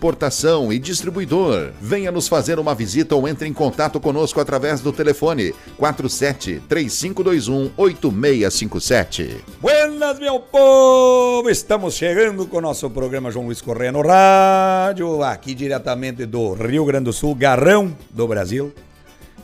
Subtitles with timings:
[0.00, 1.72] importação e distribuidor.
[1.78, 7.70] Venha nos fazer uma visita ou entre em contato conosco através do telefone 47 3521
[7.76, 9.44] 8657.
[9.60, 11.50] Buenas, meu povo!
[11.50, 16.86] Estamos chegando com o nosso programa João Luiz Correia no rádio, aqui diretamente do Rio
[16.86, 18.72] Grande do Sul, Garrão do Brasil.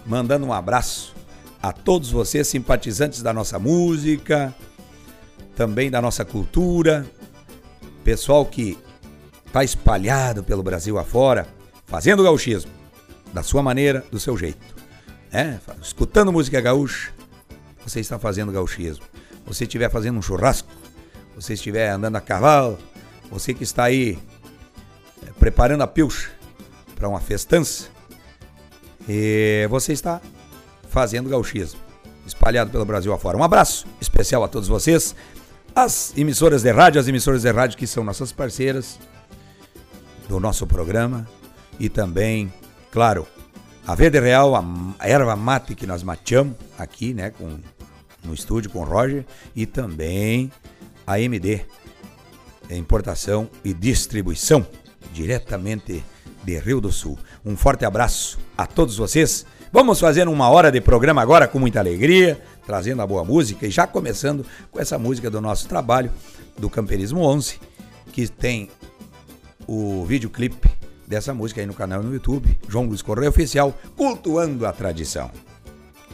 [0.07, 1.15] Mandando um abraço
[1.62, 4.55] a todos vocês simpatizantes da nossa música,
[5.55, 7.05] também da nossa cultura,
[8.03, 8.79] pessoal que
[9.57, 11.49] está espalhado pelo Brasil afora,
[11.87, 12.71] fazendo gauchismo,
[13.33, 14.77] da sua maneira, do seu jeito.
[15.33, 17.11] É, escutando música gaúcha,
[17.83, 19.07] você está fazendo gauchismo.
[19.47, 20.69] Você estiver fazendo um churrasco,
[21.34, 22.77] você estiver andando a cavalo,
[23.31, 24.19] você que está aí
[25.27, 26.31] é, preparando a pilcha
[26.95, 27.89] para uma festança,
[29.09, 30.21] e você está
[30.91, 31.81] fazendo gauchismo,
[32.27, 33.39] espalhado pelo Brasil afora.
[33.39, 35.15] Um abraço especial a todos vocês,
[35.75, 38.99] as emissoras de rádio, as emissoras de rádio que são nossas parceiras,
[40.29, 41.27] do nosso programa
[41.79, 42.53] e também,
[42.91, 43.27] claro,
[43.87, 47.59] a Verde Real, a erva mate que nós mateamos aqui, né, com,
[48.25, 49.25] no estúdio com o Roger
[49.55, 50.51] e também
[51.07, 51.65] a MD,
[52.71, 54.67] importação e distribuição
[55.13, 56.05] diretamente
[56.43, 57.19] de Rio do Sul.
[57.45, 59.47] Um forte abraço a todos vocês.
[59.73, 63.71] Vamos fazer uma hora de programa agora com muita alegria, trazendo a boa música e
[63.71, 66.11] já começando com essa música do nosso trabalho
[66.59, 67.61] do Camperismo 11,
[68.12, 68.71] que tem
[69.66, 70.69] o videoclipe
[71.06, 75.31] dessa música aí no canal no YouTube, João Luiz Correia Oficial, cultuando a tradição.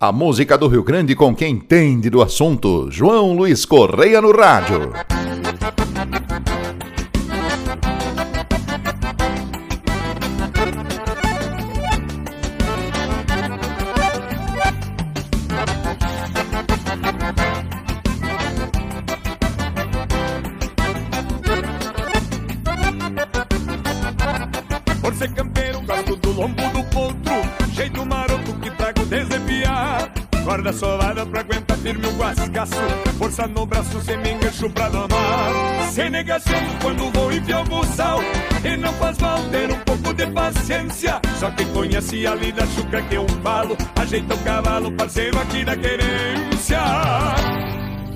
[0.00, 4.92] A música do Rio Grande com quem entende do assunto, João Luiz Correia no rádio.
[32.32, 32.74] Firme o guascaço
[33.18, 35.90] Força no braço, sem me engancho pra domar.
[35.92, 38.20] Sem negação quando vou enfiar o buçal
[38.64, 41.20] E não faz mal ter um pouco de paciência.
[41.38, 45.76] Só quem conhece a lida chuca que eu falo Ajeita o cavalo, parceiro aqui da
[45.76, 46.80] querência.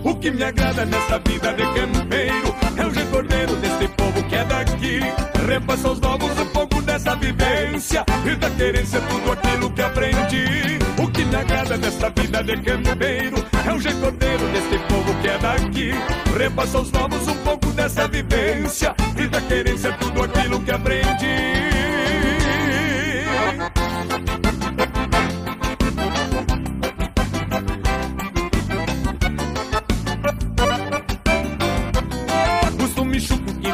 [0.03, 4.45] O que me agrada nesta vida de campeiro É o recordeiro deste povo que é
[4.45, 5.01] daqui.
[5.49, 10.87] Repassa aos novos um pouco dessa vivência E da querência tudo aquilo que aprendi
[11.29, 15.91] que agrada nesta vida de campeiro É o recordeiro deste povo que é daqui.
[16.39, 18.95] Repassa aos novos um pouco dessa vivência.
[19.19, 21.67] E da querência tudo aquilo que aprendi.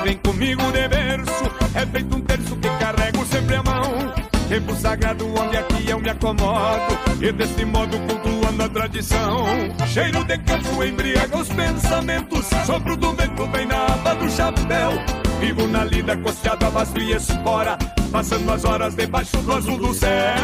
[0.04, 4.12] Vem comigo de É feito um terço que carrego sempre a mão.
[4.48, 6.91] Tempo sagrado onde aqui eu me acomodo
[7.36, 9.46] Desse modo cultuando a tradição
[9.86, 14.92] Cheiro de campo embriaga os pensamentos Sopro do vento vem na aba do chapéu
[15.40, 17.78] Vivo na lida costeado a vasto e espora
[18.10, 20.34] Passando as horas debaixo do azul do céu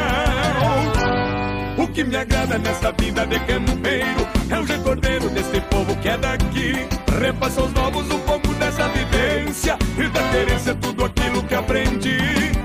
[1.79, 6.19] o que me agrada nesta vida de campeiro é o recordeiro deste povo que é
[6.19, 6.73] daqui.
[7.21, 12.58] Repassa aos novos um pouco dessa vivência e da querência tudo aquilo que aprendi.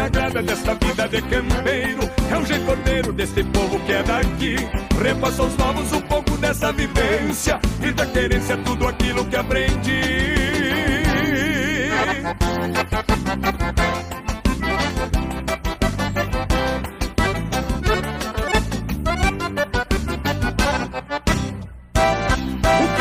[0.00, 4.02] O que me agrada nesta vida de campeiro é o recordeiro deste povo que é
[4.02, 4.56] daqui.
[5.02, 10.40] Repassa aos novos um pouco dessa vivência e da querência tudo aquilo que aprendi.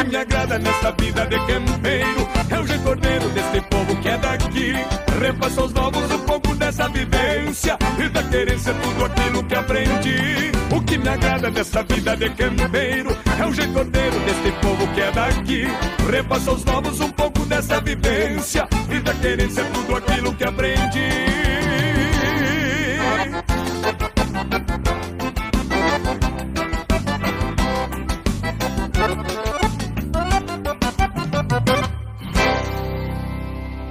[0.10, 4.74] me agrada nesta vida de campeiro É o recordeiro deste povo que é daqui
[5.19, 6.38] Repassa aos novos um pouco
[6.69, 12.16] dessa vivência E da querência tudo aquilo que aprendi O que me agrada nesta vida
[12.16, 15.68] de campeiro É o recordeiro deste povo que é daqui
[16.12, 21.10] repassa aos novos um pouco dessa vivência e da querência tudo aquilo que aprendi.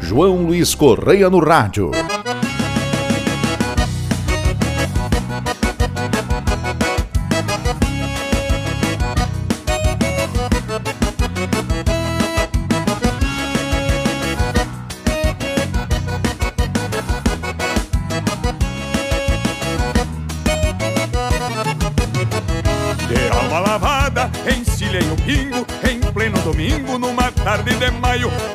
[0.01, 1.93] João Luiz Correia no rádio.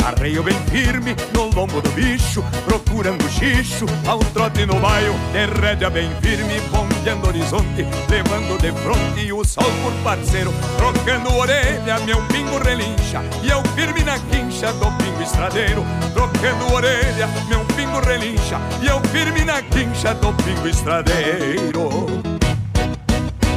[0.06, 5.14] Arreio bem firme no lombo do bicho Procurando xixo ao trote no baio.
[5.32, 10.54] De rédea bem firme, bombeando horizonte Levando de fronte o sol por parceiro.
[10.78, 15.84] Trocando orelha, meu pingo relincha E eu firme na quincha do pingo estradeiro.
[16.14, 22.33] Trocando orelha, meu pingo relincha E eu firme na quincha do pingo estradeiro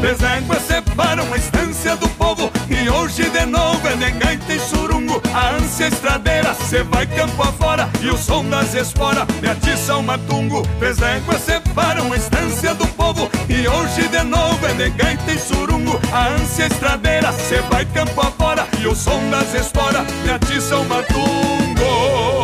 [0.07, 2.49] Três éguas separam a estância do povo.
[2.71, 5.21] E hoje de novo é de gaita e surungo.
[5.35, 7.89] A ânsia estradeira, cê vai campo afora.
[8.01, 10.63] E o som das esporas me atiça o matungo.
[10.79, 13.29] Três éguas separam a estância do povo.
[13.49, 16.01] E hoje de novo é de gaita e surungo.
[16.13, 18.65] A ânsia estradeira, cê vai campo afora.
[18.81, 22.36] E o som das esporas me atiça o matungo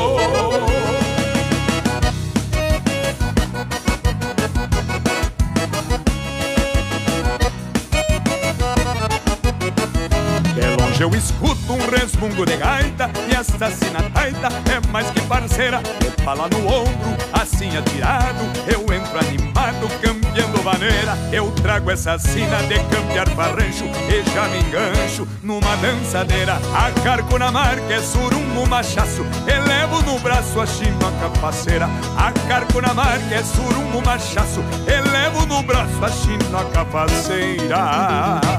[11.02, 16.49] eu escuto um resmungo de gaita E esta sinataita é mais que parceira Me fala
[16.49, 18.44] no ombro, assim atirado.
[18.69, 24.60] Eu entro animado, cambiando maneira Eu trago essa sina de cambiar farrancho E já me
[24.60, 26.60] engancho numa dançadeira.
[26.72, 32.94] Acarco na marca, é surungo machaço Elevo no braço a chino a capaceira Acarco na
[32.94, 38.52] marca, é surungo machaço Elevo no braço a chino a capaceira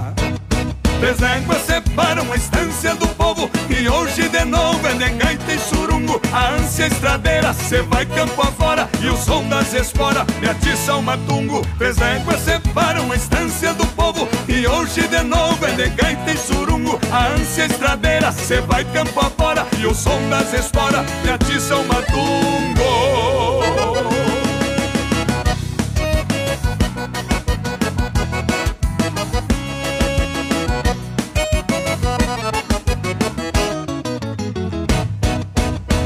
[1.93, 3.49] Três éguas separam a estância do povo.
[3.69, 6.19] E hoje de novo é de gaita e surungo.
[6.31, 8.89] A ânsia estradeira, cê vai campo afora.
[9.01, 11.65] E o som das esporas me atiça o matungo.
[11.77, 14.27] Três éguas separam a estância do povo.
[14.47, 16.99] E hoje de novo é de gaita e surungo.
[17.11, 19.65] A ânsia estradeira, cê vai campo afora.
[19.79, 22.73] E o som das esporas me atiça o matungo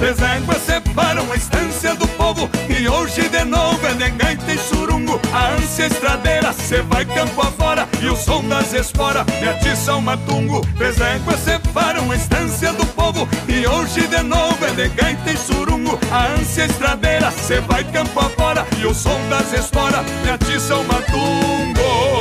[0.07, 2.49] Três éguas separam a estância do povo.
[2.69, 5.19] E hoje de novo é de gaita e surungo.
[5.33, 7.85] A ânsia estradeira, cê vai campo afora.
[8.01, 12.85] E o som das esporas me atiça o matungo Três éguas separam a estância do
[12.85, 13.27] povo.
[13.49, 15.99] E hoje de novo é de gaita e surungo.
[16.09, 18.65] A ânsia estradeira, cê vai campo afora.
[18.79, 22.16] E o som das esporas me atiça o matungo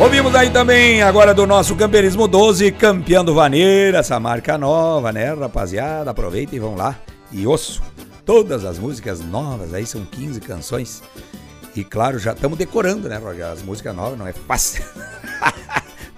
[0.00, 5.32] Ouvimos aí também agora do nosso Camperismo 12, campeão do Vaneira, essa marca nova, né,
[5.32, 6.10] rapaziada?
[6.10, 6.98] Aproveita e vão lá
[7.30, 7.80] e osso.
[8.26, 11.02] Todas as músicas novas, aí são 15 canções.
[11.76, 13.46] E claro, já estamos decorando, né, Roger?
[13.46, 14.84] As músicas novas não é fácil.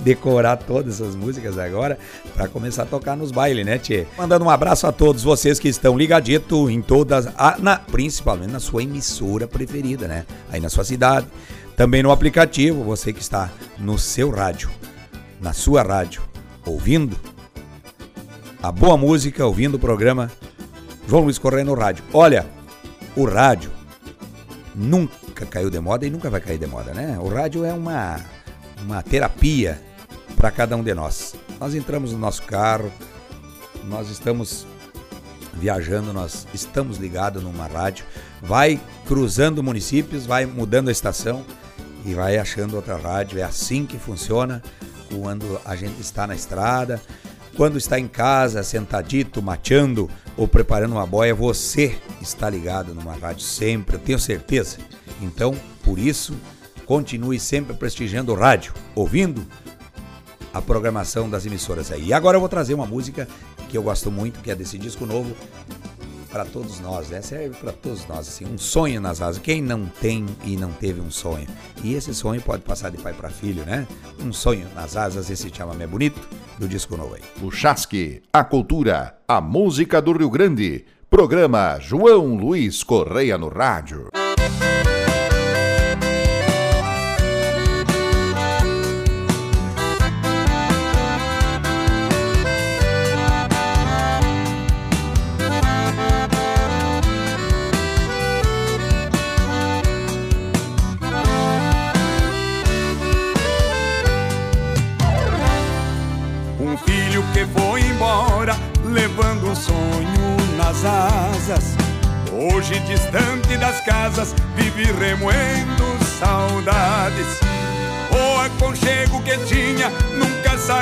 [0.07, 1.99] decorar todas essas músicas agora
[2.33, 4.07] para começar a tocar nos bailes, né, Tchê?
[4.17, 8.61] Mandando um abraço a todos vocês que estão ligadito em todas, a, na, principalmente na
[8.61, 10.25] sua emissora preferida, né?
[10.49, 11.27] Aí na sua cidade.
[11.77, 14.71] Também no aplicativo, você que está no seu rádio,
[15.39, 16.23] na sua rádio,
[16.65, 17.21] ouvindo
[18.63, 20.33] a boa música, ouvindo o programa
[21.07, 22.03] João Luiz Correia no rádio.
[22.15, 22.47] Olha,
[23.15, 23.71] o rádio
[24.75, 27.19] nunca caiu de moda e nunca vai cair de moda, né?
[27.21, 28.21] O rádio é uma,
[28.83, 29.79] uma terapia
[30.35, 31.35] para cada um de nós.
[31.61, 32.91] Nós entramos no nosso carro,
[33.85, 34.67] nós estamos
[35.53, 38.07] viajando, nós estamos ligados numa rádio,
[38.41, 41.45] vai cruzando municípios, vai mudando a estação
[42.07, 43.39] e vai achando outra rádio.
[43.39, 44.63] É assim que funciona
[45.11, 47.03] quando a gente está na estrada.
[47.57, 53.45] Quando está em casa, sentadito, mateando ou preparando uma boia, você está ligado numa rádio
[53.45, 54.77] sempre, eu tenho certeza.
[55.23, 56.37] Então, por isso,
[56.85, 59.43] continue sempre prestigiando o rádio, ouvindo
[60.53, 62.09] a programação das emissoras aí.
[62.09, 63.27] E agora eu vou trazer uma música
[63.71, 65.35] que eu gosto muito, que é desse disco novo,
[66.37, 67.23] para todos nós, né?
[67.23, 69.41] Serve para todos nós, assim, um sonho nas asas.
[69.41, 71.47] Quem não tem e não teve um sonho?
[71.83, 73.87] E esse sonho pode passar de pai para filho, né?
[74.21, 76.21] Um sonho nas asas, esse chama é bonito,
[76.59, 77.23] do disco novo aí.
[77.43, 80.85] O Chasque, a cultura, a música do Rio Grande.
[81.09, 84.11] Programa João Luiz Correia no rádio.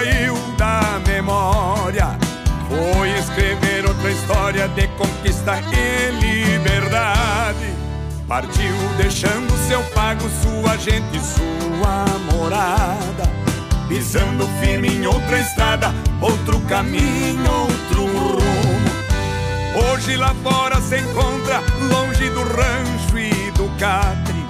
[0.05, 2.19] Saiu da memória.
[2.69, 7.75] Foi escrever outra história de conquista e liberdade.
[8.29, 13.25] Partiu deixando seu pago, sua gente, sua morada.
[13.89, 18.95] Pisando firme em outra estrada, outro caminho, outro rumo.
[19.93, 24.45] Hoje lá fora se encontra, longe do rancho e do catre,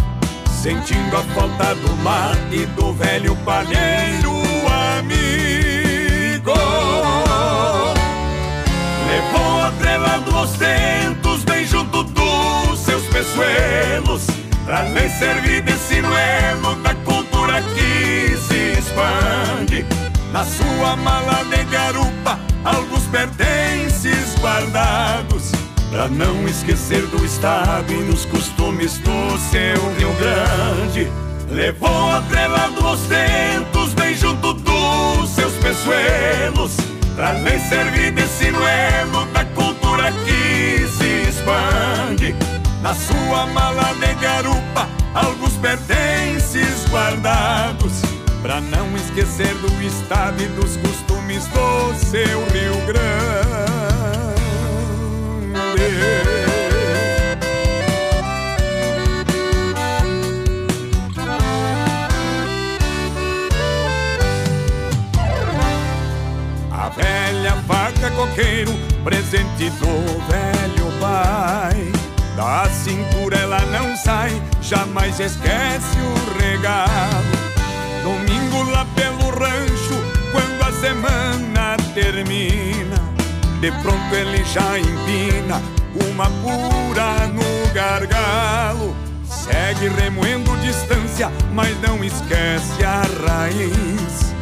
[0.62, 4.33] sentindo a falta do mar e do velho palheiro
[10.14, 14.26] atrelando os tentos bem junto dos seus peçoelos,
[14.64, 19.84] pra lhe servir de sinuelo da cultura que se expande.
[20.32, 25.52] Na sua mala de garupa, alguns pertences guardados,
[25.90, 31.10] pra não esquecer do estado e dos costumes do seu Rio Grande.
[31.50, 36.76] Levou atrelado os tentos bem junto dos seus peçoelos,
[37.14, 39.44] pra lhe servir de sinuelo da
[39.94, 42.34] cultura que se expande.
[42.82, 48.02] Na sua mala de garupa, alguns pertences guardados,
[48.42, 53.04] pra não esquecer do estado e dos costumes do seu Rio Grande.
[66.70, 68.72] A velha faca coqueiro,
[69.04, 71.92] presente do velho pai.
[72.34, 76.88] Da cintura ela não sai, jamais esquece o regalo.
[78.02, 79.94] Domingo lá pelo rancho,
[80.32, 82.96] quando a semana termina,
[83.60, 85.62] de pronto ele já empina
[86.10, 88.96] uma pura no gargalo.
[89.24, 94.33] Segue remoendo distância, mas não esquece a raiz.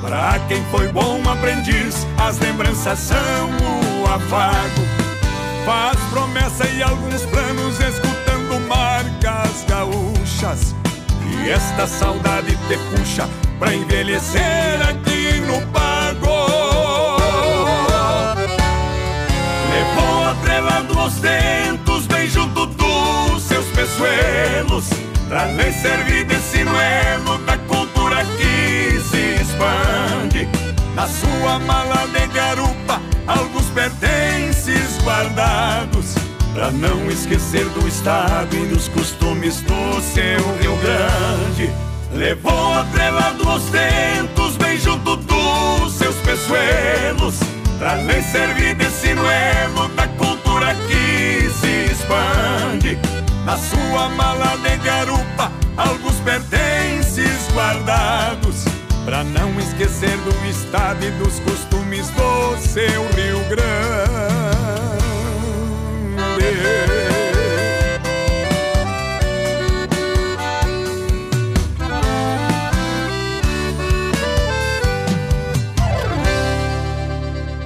[0.00, 4.82] Pra quem foi bom aprendiz, as lembranças são o afago.
[5.64, 10.74] Faz promessa e alguns planos, escutando marcas gaúchas.
[11.22, 13.28] E esta saudade te puxa
[13.58, 16.46] pra envelhecer aqui no pago.
[19.70, 24.88] Levou atrelando os dentos bem junto dos seus peçoelos,
[25.28, 27.59] pra lhe servir de sinuelo da
[31.00, 36.14] Na sua mala de garupa, alguns pertences guardados,
[36.52, 41.72] pra não esquecer do estado e dos costumes do seu Rio Grande.
[42.12, 47.36] Levou atrelado os tentos bem junto dos seus peçoelos,
[47.78, 52.98] pra lhe servir de sinuelo da cultura que se expande.
[53.46, 58.66] Na sua mala de garupa, alguns pertences guardados,
[59.10, 63.80] pra não esquecer do estado e dos costumes do seu Rio Grande.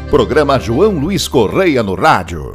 [0.08, 2.54] Programa João Luiz Correia no rádio.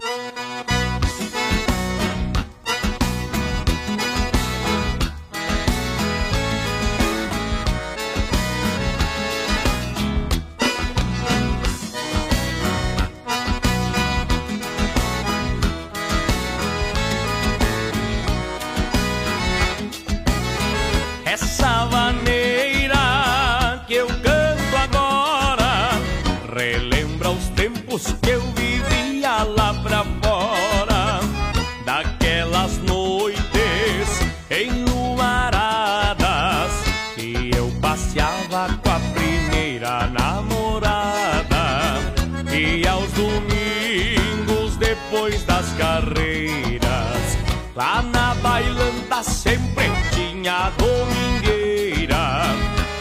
[49.23, 52.43] Sempre tinha domingueira,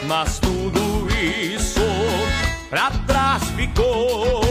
[0.07, 1.81] mas tudo isso
[2.69, 4.43] pra trás ficou.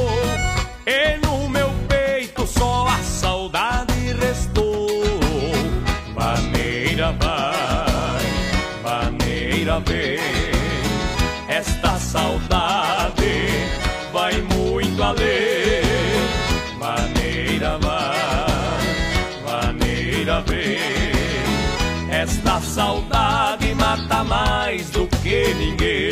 [0.85, 4.87] E no meu peito só a saudade restou.
[6.15, 8.25] Maneira vai,
[8.83, 10.19] maneira vem.
[11.49, 13.47] Esta saudade
[14.13, 15.66] vai muito além.
[22.77, 26.06] Saudade mata mais do que ninguém.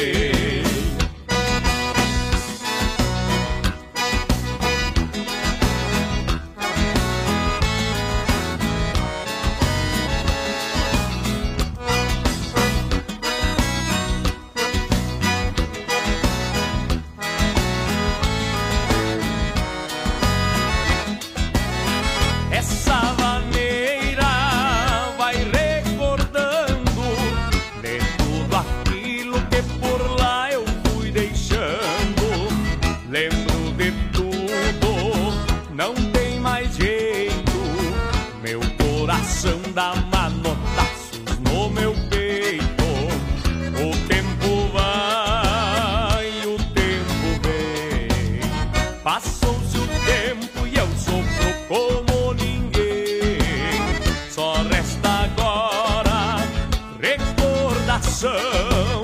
[58.16, 59.02] Coração.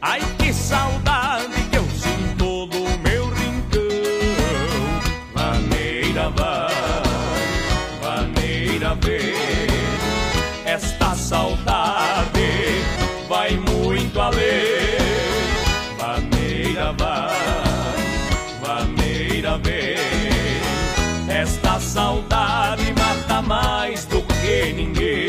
[0.00, 3.80] Ai que saudade que eu sinto do meu rincão.
[5.34, 6.72] Maneira vai,
[8.02, 9.32] maneira vem.
[10.64, 12.84] Esta saudade
[13.28, 14.98] vai muito além.
[15.98, 17.36] Maneira vai,
[18.60, 19.96] maneira vem.
[21.28, 25.21] Esta saudade mata mais do que ninguém.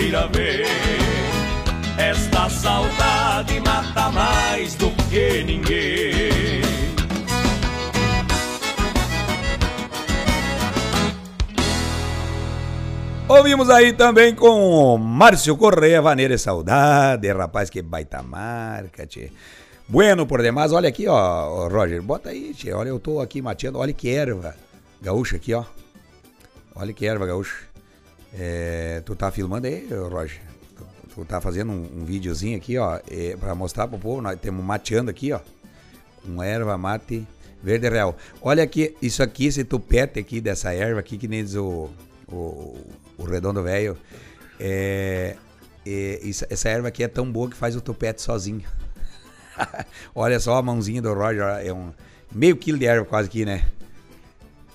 [0.00, 0.64] Maneira vem.
[1.98, 6.62] Esta saudade mata mais do que ninguém.
[13.28, 19.30] Ouvimos aí também com Márcio Correia, Vaneira e Saudade, rapaz, que baita marca, tchê.
[19.86, 23.78] Bueno por demais, olha aqui, ó, Roger, bota aí, tchê, olha, eu tô aqui mateando,
[23.78, 24.54] olha que erva
[25.00, 25.64] gaúcha aqui, ó.
[26.74, 27.69] Olha que erva gaúcha.
[28.32, 30.40] É, tu tá filmando aí, Roger?
[30.76, 34.38] Tu, tu tá fazendo um, um videozinho aqui, ó, é, pra mostrar pro povo, nós
[34.40, 35.40] temos mateando aqui, ó,
[36.24, 37.26] com erva mate
[37.62, 38.16] verde real.
[38.40, 41.90] Olha aqui, isso aqui, esse tupete aqui dessa erva aqui, que nem diz o,
[42.28, 42.78] o,
[43.18, 43.96] o redondo velho,
[44.58, 45.36] é,
[45.86, 48.62] é, essa erva aqui é tão boa que faz o tupete sozinho.
[50.14, 51.92] Olha só a mãozinha do Roger, é um
[52.32, 53.64] meio quilo de erva quase aqui, né?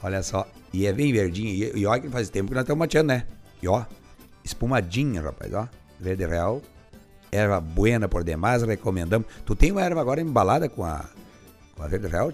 [0.04, 2.80] Olha só, e é bem verdinho, e, e olha que faz tempo que nós estamos
[2.80, 3.26] mateando, né?
[3.65, 3.84] E ó,
[4.43, 5.67] espumadinha, rapaz, ó,
[5.99, 6.62] verde real,
[7.32, 9.28] erva buena por demais, recomendamos.
[9.43, 11.04] Tu tem uma erva agora embalada com a,
[11.75, 12.32] com a verde real?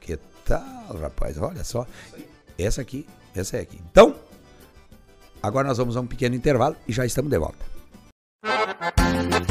[0.00, 1.86] Que tal, rapaz, olha só.
[2.56, 3.78] Essa aqui, essa é aqui.
[3.90, 4.16] Então,
[5.42, 7.66] agora nós vamos a um pequeno intervalo e já estamos de volta.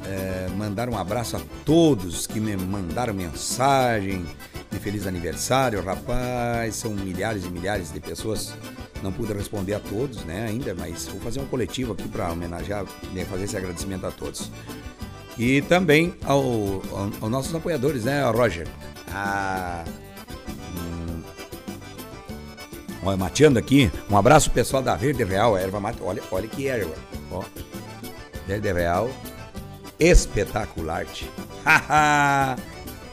[0.06, 4.24] é, mandar um abraço a todos que me mandaram mensagem
[4.70, 6.76] de feliz aniversário, rapaz.
[6.76, 8.54] São milhares e milhares de pessoas.
[9.02, 12.84] Não pude responder a todos, né, ainda, mas vou fazer um coletivo aqui para homenagear,
[13.14, 14.50] né, fazer esse agradecimento a todos.
[15.42, 18.68] E também ao, ao- aos nossos apoiadores, né, Roger?
[19.10, 19.84] A,
[20.76, 21.22] hum,
[23.02, 25.98] olha, mateando aqui, um abraço pessoal da Verde Real, erva mate.
[26.02, 26.92] Olha, olha que erva,
[27.32, 27.42] ó.
[28.46, 29.10] Verde Real,
[29.98, 31.06] espetacular.
[31.64, 32.56] Haha!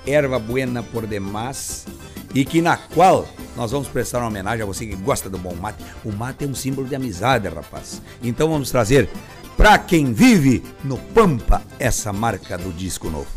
[0.06, 1.86] erva buena por demais
[2.34, 5.54] e que na qual nós vamos prestar uma homenagem a você que gosta do bom
[5.56, 5.84] mate.
[6.06, 8.02] O mate é um símbolo de amizade, rapaz.
[8.24, 9.10] Então vamos trazer
[9.58, 13.28] pra quem vive no Pampa essa marca do disco novo.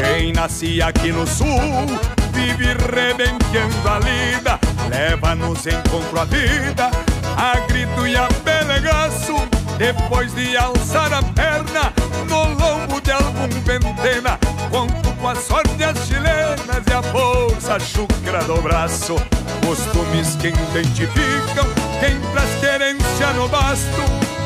[0.00, 1.46] Quem nasce aqui no sul
[2.32, 6.90] vive rebenqueando a lida, leva nos encontro a vida,
[7.36, 9.34] a grito e a pelegaço,
[9.78, 11.92] Depois de alçar a perna
[12.28, 14.38] no lombo de algum ventena,
[14.70, 19.16] conto com a sorte as chilenas e a força chucra do braço.
[19.66, 21.66] Costumes que identificam
[22.00, 24.02] quem traz querência no basto,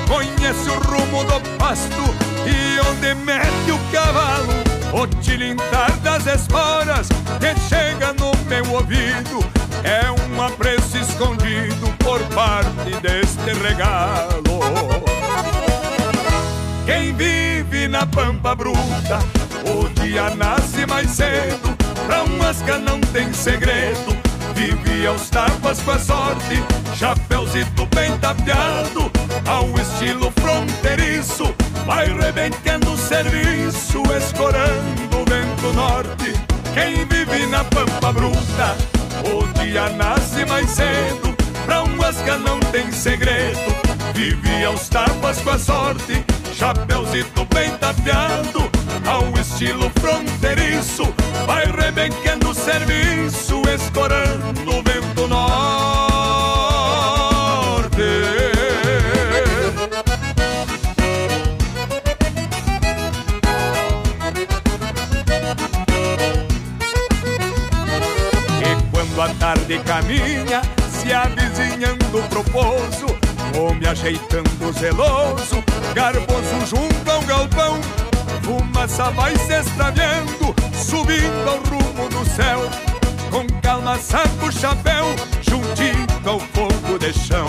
[0.09, 4.53] conhece o rumo do pasto e onde mete o cavalo.
[4.93, 6.80] O tilintar das esporas
[18.41, 19.19] pampa bruta,
[19.67, 21.77] o dia nasce mais cedo.
[22.07, 24.17] Pra um masca não tem segredo,
[24.55, 26.63] vive aos tapas com a sorte.
[26.97, 29.11] Chapéuzito bem tapeado,
[29.47, 31.55] ao estilo fronteiriço.
[31.87, 36.33] Vai rebentando o serviço, escorando o vento norte.
[36.75, 38.77] Quem vive na pampa bruta,
[39.25, 41.37] o dia nasce mais cedo.
[41.67, 43.77] Pra um masca não tem segredo,
[44.15, 46.25] vive aos tapas com a sorte.
[46.61, 48.71] Chapéuzito bem tapeado,
[49.09, 51.05] ao estilo fronteiriço.
[51.47, 55.41] Vai rebenquendo o serviço, escorando o vento norte.
[68.61, 73.20] E quando a tarde caminha, se avizinhando pro pouso,
[73.59, 75.63] Homem ajeitando zeloso,
[75.95, 77.81] garboso junto ao galpão.
[78.43, 82.69] Fumaça vai se extraviando, subindo ao rumo do céu.
[83.31, 85.07] Com calma saco o chapéu,
[85.43, 87.49] juntinho ao fogo de chão.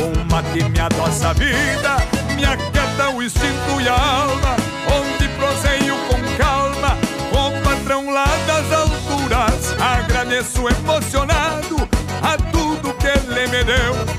[0.00, 1.96] Um mate me adoça a vida,
[2.34, 4.56] me aquieta o instinto e a alma.
[4.92, 6.96] Onde proseio com calma,
[7.30, 9.74] com patrão lá das alturas.
[9.80, 11.88] Agradeço emocionado
[12.22, 14.15] a tudo que ele me deu.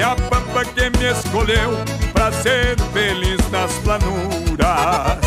[0.00, 1.72] E a pampa que me escolheu
[2.14, 5.18] pra ser feliz nas planuras.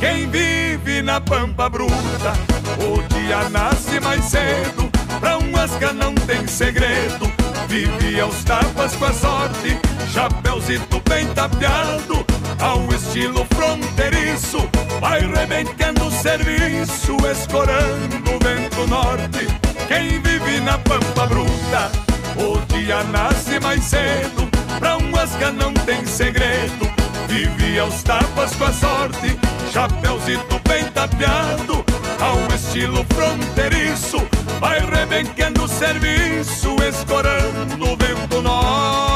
[0.00, 2.32] Quem vive na pampa bruta,
[2.80, 4.90] o dia nasce mais cedo.
[5.20, 7.32] Pra um asca não tem segredo,
[7.68, 9.78] vive aos tapas com a sorte.
[10.12, 12.26] Chapéuzito bem tapeado,
[12.60, 14.68] ao estilo fronteiriço.
[15.00, 19.46] Vai rebentando o serviço, escorando o vento norte.
[19.86, 22.07] Quem vive na pampa bruta,
[22.38, 24.48] o dia nasce mais cedo,
[24.78, 26.90] pra um asca não tem segredo.
[27.28, 29.38] Vive aos tapas com a sorte,
[29.72, 31.84] chapéuzito bem tapeado,
[32.20, 34.18] ao estilo fronteiriço.
[34.60, 39.07] Vai rebenquendo o serviço, escorando o vento norte.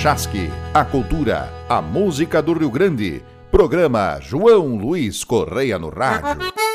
[0.00, 3.22] Chasque, a cultura, a música do Rio Grande.
[3.50, 6.69] Programa João Luiz Correia no Rádio.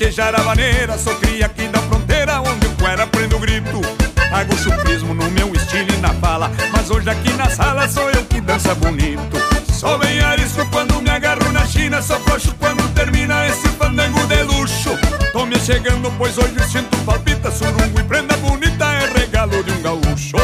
[0.00, 3.82] Foquejar a vaneira Sou cria aqui da fronteira onde o cuera prende o grito.
[4.32, 8.24] Hago chupismo no meu estilo e na fala Mas hoje aqui na sala sou eu
[8.24, 9.36] que dança bonito.
[9.70, 14.42] Sou bem arisco quando me agarro na China Sou coxo quando termina esse fandango de
[14.42, 14.90] luxo.
[15.32, 19.70] Tô me chegando pois hoje o cinto palpita Surungo e prenda bonita é regalo de
[19.70, 20.36] um gaúcho.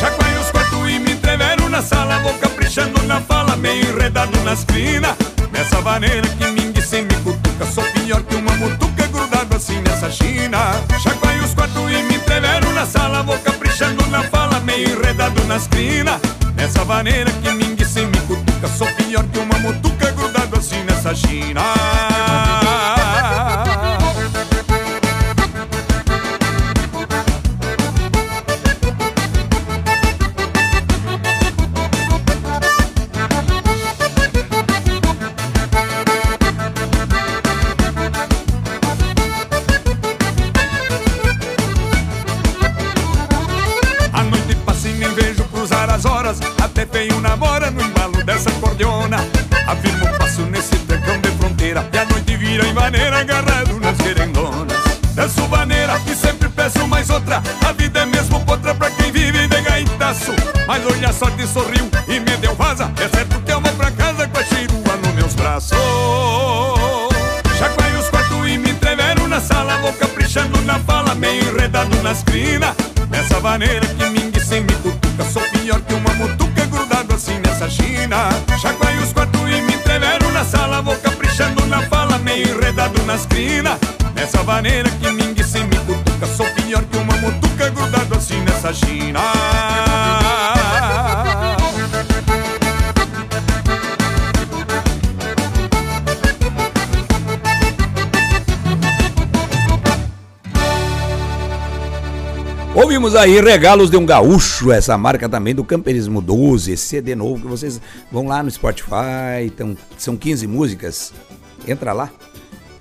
[0.00, 4.64] Chacoalho os quatro e me entrevero na sala Vou caprichando na fala, meio enredado nas
[4.64, 5.14] crinas
[5.52, 6.65] Nessa vaneira que me
[7.64, 10.58] Sou pior que uma mutuca grudado assim nessa china.
[11.02, 15.66] Chacoalho os quatro e me entrevero na sala Vou caprichando na fala, meio enredado nas
[15.66, 16.20] crinas
[16.54, 21.14] Nessa vaneira que mingue sem me cutuca Sou pior que uma mutuca grudado assim nessa
[21.14, 21.62] china
[47.36, 49.18] namora no embalo dessa cordiona.
[49.66, 54.78] Afirmo passo nesse trancão de fronteira E a noite vira em maneira agarrado nas querendonas.
[55.14, 57.42] Danço maneira e sempre peço mais outra.
[57.66, 60.32] A vida é mesmo potra pra quem vive de gaitaço.
[60.66, 62.90] Mas hoje a sorte sorriu e me deu vaza.
[62.98, 65.76] É certo que eu vou pra casa com a cheirua nos meus braços.
[67.58, 72.22] Chacoalho os quatro e me entrevero na sala Vou caprichando na fala, meio enredado nas
[72.22, 72.74] crinas.
[73.10, 74.15] Nessa vaneira que me
[77.66, 78.30] nessa china.
[78.60, 83.26] Chacoalho os quatro e me entrevero na sala, vou caprichando na fala, meio enredado nas
[83.26, 83.78] crinas.
[84.14, 88.72] Nessa vaneira que mingue sem me cutuca, sou pior que uma mutuca grudado assim nessa
[88.72, 89.20] china.
[102.76, 107.40] Ouvimos aí Regalos de um Gaúcho, essa marca também do Camperismo 12, esse CD novo
[107.40, 107.80] que vocês
[108.12, 111.10] vão lá no Spotify, então, são 15 músicas.
[111.66, 112.10] Entra lá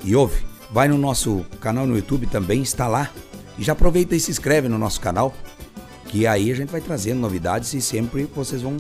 [0.04, 0.46] e ouve.
[0.70, 3.10] Vai no nosso canal no YouTube também, está lá.
[3.58, 5.34] E já aproveita e se inscreve no nosso canal,
[6.08, 8.76] que aí a gente vai trazendo novidades e sempre vocês vão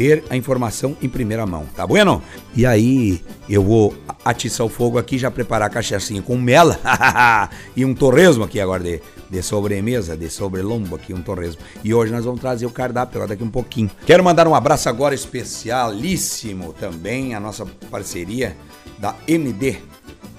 [0.00, 2.22] ter a informação em primeira mão, tá bueno?
[2.56, 6.80] E aí eu vou atiçar o fogo aqui, já preparar a cachaçinha com mela
[7.76, 11.60] e um torresmo aqui agora de, de sobremesa, de sobrelombo aqui, um torresmo.
[11.84, 13.90] E hoje nós vamos trazer o cardápio daqui um pouquinho.
[14.06, 18.56] Quero mandar um abraço agora especialíssimo também à nossa parceria
[18.98, 19.76] da MD,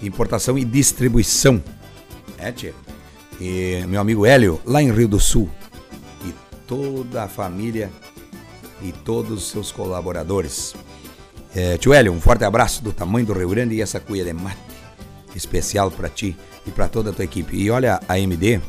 [0.02, 1.64] Importação e Distribuição.
[2.36, 2.74] É, tia?
[3.40, 5.48] E meu amigo Hélio, lá em Rio do Sul.
[6.26, 6.34] E
[6.66, 7.92] toda a família
[8.82, 10.74] e todos os seus colaboradores.
[11.54, 14.34] É, tio Hélio, um forte abraço do tamanho do Rio Grande e essa cuia de
[14.34, 14.58] mate
[15.36, 17.56] especial para ti e para toda a tua equipe.
[17.56, 18.62] E olha a MD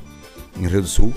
[0.56, 1.12] em Rio do Sul.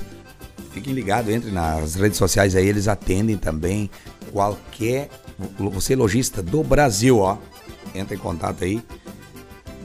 [0.72, 3.90] Fiquem ligados, entre nas redes sociais aí, eles atendem também
[4.32, 5.10] qualquer
[5.58, 7.38] você lojista do Brasil, ó.
[7.94, 8.84] Entra em contato aí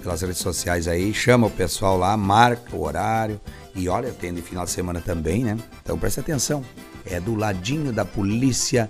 [0.02, 3.40] pelas redes sociais aí, chama o pessoal lá, marca o horário
[3.74, 5.56] e olha, atende final de semana também, né?
[5.82, 6.64] Então presta atenção.
[7.04, 8.88] É do ladinho da Polícia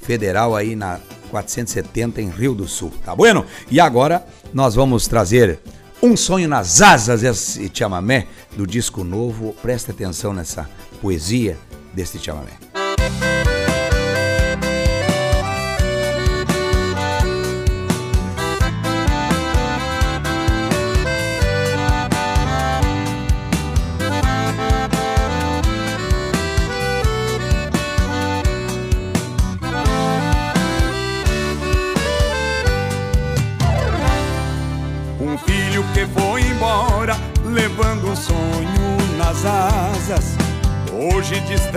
[0.00, 3.44] Federal aí na 470 em Rio do Sul, tá bueno?
[3.70, 5.60] E agora nós vamos trazer
[6.02, 9.54] um sonho nas asas, esse chamamé do disco novo.
[9.60, 10.68] Presta atenção nessa
[11.00, 11.56] poesia
[11.92, 12.52] deste chamamé.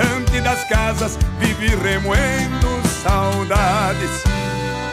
[0.02, 2.68] Distante das casas, vive remoendo
[3.04, 4.24] saudades.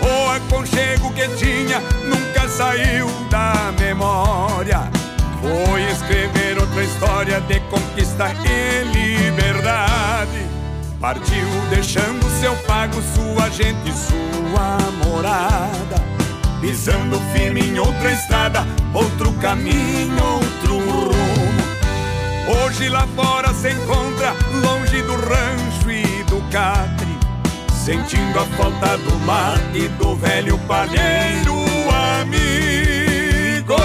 [0.01, 4.90] O aconchego que tinha nunca saiu da memória.
[5.40, 10.47] Foi escrever outra história de conquista e liberdade.
[11.01, 15.97] Partiu deixando seu pago, sua gente, sua morada.
[16.61, 21.58] Pisando firme em outra estrada, outro caminho, outro rumo.
[22.49, 27.19] Hoje lá fora se encontra, longe do rancho e do catre,
[27.85, 31.53] sentindo a falta do mar e do velho palheiro
[32.21, 33.77] amigo.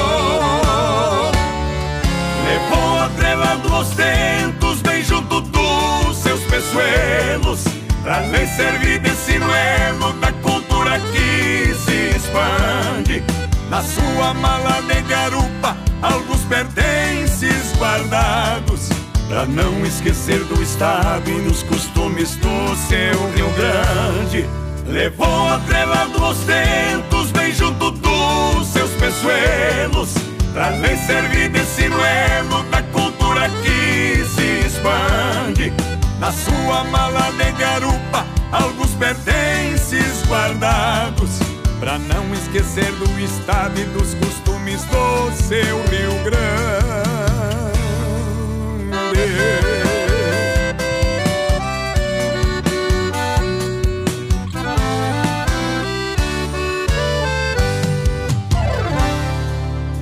[2.45, 7.65] Levou atrelado aos tentos, bem junto dos seus peçoelos,
[8.01, 13.42] pra lhe servir de sinuelo da cultura que se expande.
[13.73, 18.89] Na sua mala de garupa, alguns pertences guardados.
[19.27, 24.47] Pra não esquecer do estado e nos costumes do seu Rio Grande.
[24.85, 30.13] Levou atrelado aos tentos, bem junto dos seus peçoelos.
[30.53, 35.73] Pra lhe servir de sinuelo da cultura que se expande.
[36.19, 41.52] Na sua mala de garupa, alguns pertences guardados.
[41.83, 46.53] Pra não esquecer do estado e dos costumes do seu Rio Grande.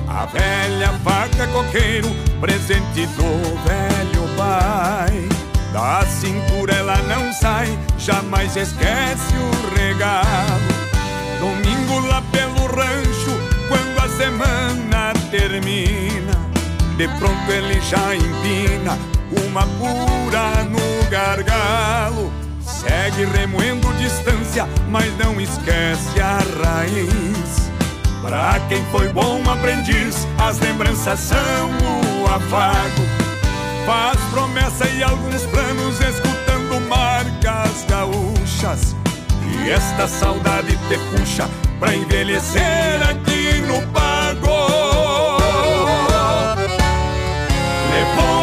[0.06, 2.08] A velha vaca coqueiro,
[2.40, 5.28] presente do velho pai.
[5.72, 10.71] Da cintura ela não sai, jamais esquece o regalo.
[11.42, 16.38] Domingo lá pelo rancho, quando a semana termina,
[16.96, 18.96] de pronto ele já empina
[19.48, 22.32] uma pura no gargalo.
[22.60, 27.70] Segue remoendo distância, mas não esquece a raiz.
[28.22, 31.70] Pra quem foi bom aprendiz, as lembranças são
[32.22, 33.02] o afago.
[33.84, 38.94] Faz promessa e alguns planos, escutando marcas gaúchas.
[39.64, 44.12] E esta saudade te puxa pra envelhecer aqui no pago.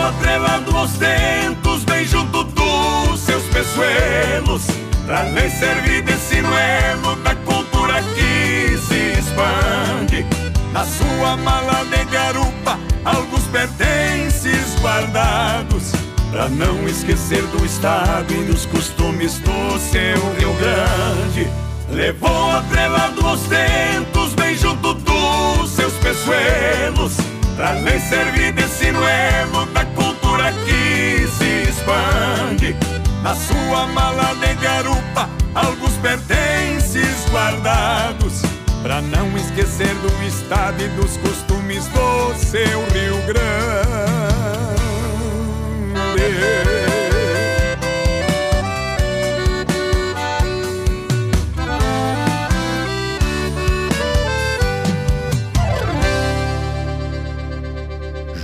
[0.10, 4.64] atrelado aos dentos, bem junto dos seus peçoelos,
[5.06, 10.26] pra lhe servir de sinuelo da cultura que se expande.
[10.74, 15.92] Na sua mala de garupa, alguns pertences guardados,
[16.32, 21.48] pra não esquecer do estado e dos costumes do seu Rio Grande.
[21.90, 27.18] Levou atrelado aos dentos, bem junto dos seus peçoelos,
[27.56, 32.76] pra lhe servir de sinuelo da cultura que se expande.
[33.24, 38.44] Na sua mala de garupa, alguns pertences guardados,
[38.84, 44.39] pra não esquecer do estado e dos costumes do seu Rio Grande.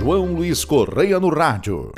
[0.06, 1.90] João Luiz Correia no rádio.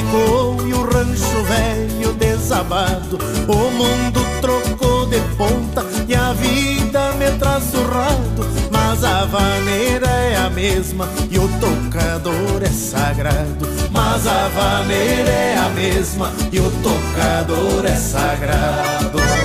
[0.00, 3.18] Ficou e o rancho velho desabado.
[3.46, 8.48] O mundo trocou de ponta e a vida me traz surrado.
[8.70, 13.68] Mas a vaneira é a mesma e o tocador é sagrado.
[13.90, 19.39] Mas a vaneira é a mesma e o tocador é sagrado.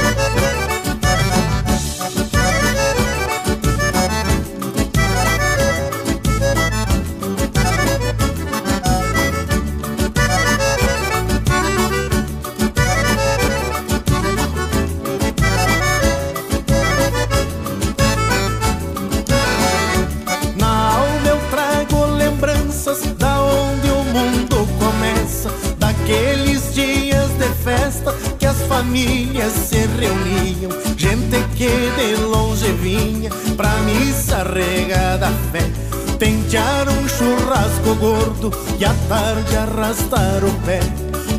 [38.45, 40.79] Gordo e à tarde arrastar o pé.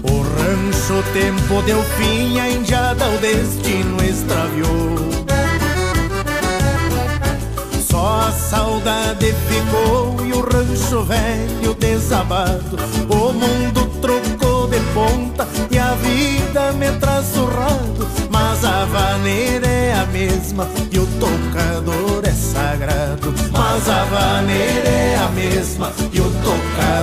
[0.03, 4.97] O rancho tempo deu fim, a indiada o destino extraviou.
[7.89, 12.76] Só a saudade ficou e o rancho velho desabado.
[13.09, 18.07] O mundo trocou de ponta e a vida me traz surrado.
[18.31, 22.06] Mas a vaneira é a mesma e o tocador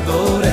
[0.06, 0.53] tocador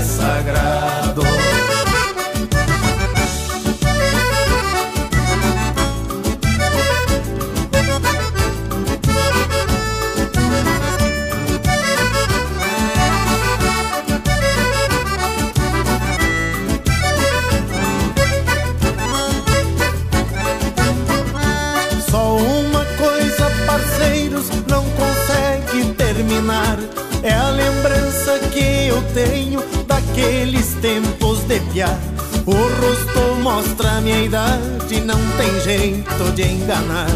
[35.41, 37.09] tem jeito de enganar.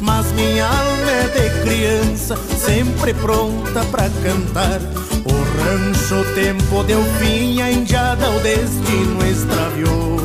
[0.00, 4.80] Mas minha alma é de criança, sempre pronta pra cantar.
[5.24, 10.20] O rancho o tempo deu fim, a indiada o destino extraviou.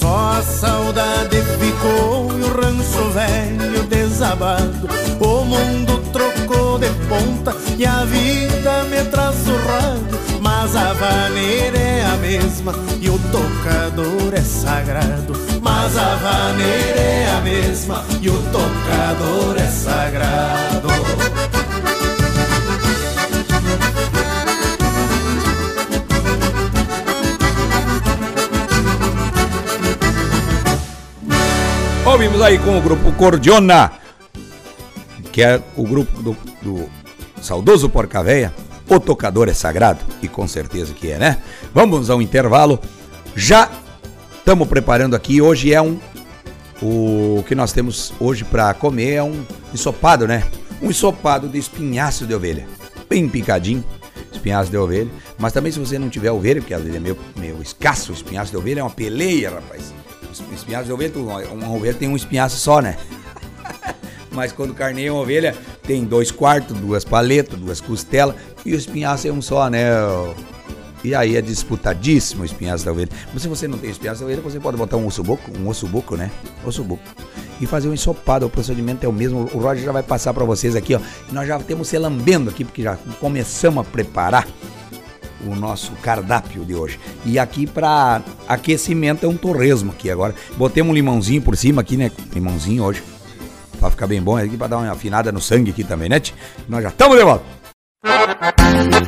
[0.00, 4.88] Só a saudade ficou e o rancho velho desabado.
[5.20, 10.23] O mundo trocou de ponta e a vida me traz surrado.
[10.64, 15.34] Mas a vaneira é a mesma e o tocador é sagrado.
[15.60, 20.88] Mas a vaneira é a mesma e o tocador é sagrado.
[32.06, 33.92] Ouvimos aí com o grupo Cordiona,
[35.30, 36.88] que é o grupo do, do
[37.42, 38.63] saudoso Porca Véia.
[38.88, 41.38] O tocador é sagrado, e com certeza que é, né?
[41.72, 42.78] Vamos ao intervalo.
[43.34, 43.70] Já
[44.36, 45.40] estamos preparando aqui.
[45.40, 45.98] Hoje é um
[46.82, 50.44] O que nós temos hoje para comer é um ensopado, né?
[50.82, 52.66] Um ensopado de espinhaço de ovelha.
[53.08, 53.82] Bem picadinho,
[54.30, 55.10] espinhaço de ovelha.
[55.38, 58.14] Mas também se você não tiver ovelha, porque às vezes é meio, meio escasso o
[58.14, 59.94] espinhaço de ovelha, é uma peleia, rapaz.
[60.52, 62.98] Espinhaço de ovelha, uma ovelha tem um espinhaço só, né?
[64.34, 68.34] Mas quando carneia uma ovelha, tem dois quartos, duas paletas, duas costelas,
[68.66, 69.86] e o espinhaço é um só, né?
[71.04, 73.10] E aí é disputadíssimo o espinhaço da ovelha.
[73.32, 75.68] Mas se você não tem espinhaço da ovelha, você pode botar um osso buco, um
[75.68, 76.30] osso buco, né?
[76.64, 77.02] Osso buco.
[77.60, 78.46] E fazer um ensopado.
[78.46, 79.48] O procedimento é o mesmo.
[79.52, 81.00] O Roger já vai passar para vocês aqui, ó.
[81.30, 84.48] Nós já temos se lambendo aqui, porque já começamos a preparar
[85.46, 86.98] o nosso cardápio de hoje.
[87.24, 90.34] E aqui para aquecimento é um torresmo aqui agora.
[90.56, 92.10] Botei um limãozinho por cima aqui, né?
[92.32, 93.02] Limãozinho hoje.
[93.84, 96.18] Pra ficar bem bom aqui, pra dar uma afinada no sangue aqui também, né?
[96.66, 97.44] Nós já estamos de volta.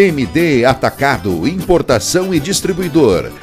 [0.01, 3.30] MD Atacado, importação e distribuidor.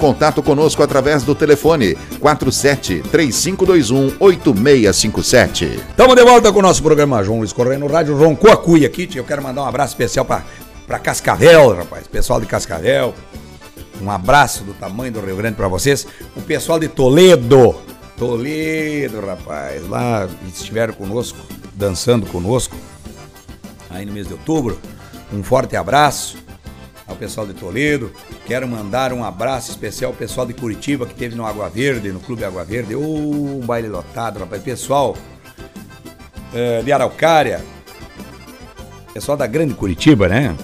[0.00, 5.64] contato conosco através do telefone 47 3521 8657.
[5.90, 8.86] Estamos de volta com o nosso programa João Luiz Correia no rádio Roncou a Cuia
[8.86, 9.08] aqui.
[9.14, 12.08] Eu quero mandar um abraço especial para Cascavel, rapaz.
[12.08, 13.14] Pessoal de Cascavel.
[14.00, 16.06] Um abraço do tamanho do Rio Grande para vocês.
[16.34, 17.76] O pessoal de Toledo.
[18.16, 19.86] Toledo, rapaz.
[19.86, 21.38] Lá estiveram conosco,
[21.74, 22.74] dançando conosco.
[23.90, 24.80] Aí no mês de outubro.
[25.30, 26.38] Um forte abraço
[27.10, 28.12] ao pessoal de Toledo.
[28.46, 32.20] Quero mandar um abraço especial ao pessoal de Curitiba que teve no Água Verde, no
[32.20, 32.94] Clube Água Verde.
[32.94, 34.62] Oh, um baile lotado, rapaz.
[34.62, 35.16] Pessoal
[36.54, 37.62] é, de Araucária,
[39.12, 40.56] pessoal da Grande Curitiba, né?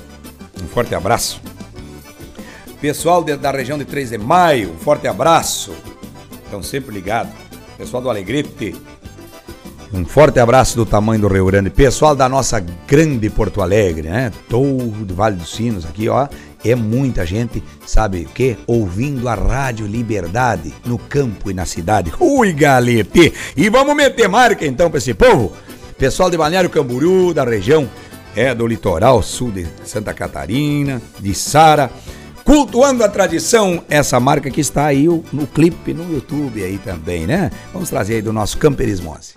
[0.62, 1.40] Um forte abraço.
[2.80, 5.74] Pessoal de, da região de 3 de Maio, um forte abraço.
[6.44, 7.32] Estão sempre ligados.
[7.76, 8.74] Pessoal do Alegrete,
[9.93, 11.70] um forte abraço do tamanho do Rio Grande.
[11.70, 14.32] Pessoal da nossa grande Porto Alegre, né?
[14.49, 16.28] Todo do Vale dos Sinos aqui, ó.
[16.64, 18.57] É muita gente, sabe o quê?
[18.66, 22.12] Ouvindo a Rádio Liberdade no campo e na cidade.
[22.18, 23.32] Ui, galete!
[23.57, 25.53] E vamos meter marca então pra esse povo?
[25.97, 27.89] Pessoal de Balneário Camboriú, da região
[28.34, 31.91] é do litoral sul de Santa Catarina, de Sara,
[32.47, 37.51] cultuando a tradição, essa marca que está aí no clipe no YouTube aí também, né?
[37.72, 39.34] Vamos trazer aí do nosso Camperismose.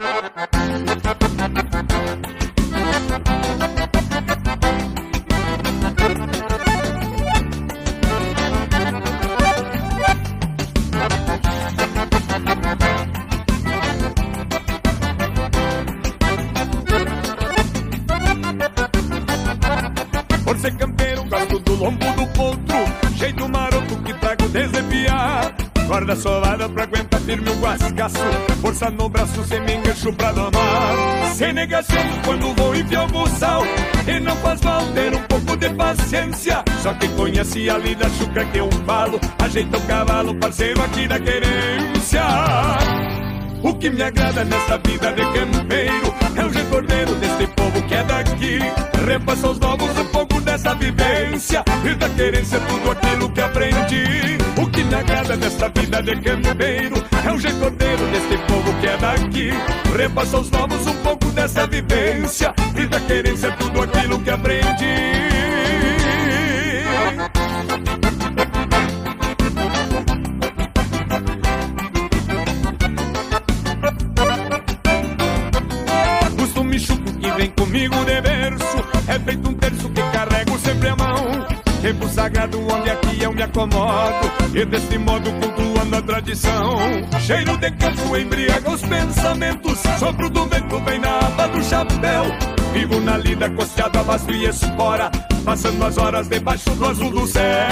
[20.45, 22.18] Por ser campeiro, gosto do lombo
[26.00, 26.06] piar.
[26.06, 28.18] Guarda sovada pra aguentar firme o guascaço.
[28.62, 31.34] Força no braço, sem me engancho pra domar.
[31.36, 33.64] Sem negação, quando vou enfiar o buçal.
[34.08, 36.64] E não faz mal ter um pouco de paciência.
[36.82, 39.20] Só quem conhece a lida chucra que eu falo.
[39.39, 42.24] Ajeita o cavalo, parceiro aqui da querência.
[43.62, 47.93] O que me agrada nessa vida de campeiro é o jeito ordeiro desse povo que
[47.93, 48.60] é daqui.
[49.05, 54.38] Repassa aos novos um pouco dessa vivência e da querência tudo aquilo que aprendi.
[54.62, 56.95] O que me agrada nessa vida de campeiro
[57.26, 59.49] é o jeito ordeiro desse povo que é daqui.
[59.97, 65.30] Repassa aos novos um pouco dessa vivência e da querência tudo aquilo que aprendi.
[81.90, 84.32] Tempo sagrado onde aqui eu me acomodo.
[84.54, 86.78] E desse modo cultuando a tradição.
[87.20, 89.80] Cheiro de campo embriaga os pensamentos.
[89.98, 92.26] Sopro do vento bem na aba do chapéu.
[92.74, 95.10] Vivo na lida costeada, vasto e espora.
[95.44, 97.68] Passando as horas debaixo do azul do céu.